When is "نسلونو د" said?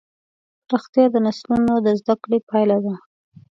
1.25-1.87